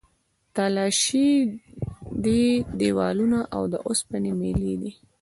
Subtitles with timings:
[0.55, 1.27] تلاشۍ
[2.23, 2.43] دي،
[2.79, 4.91] دیوالونه او اوسپنې میلې دي.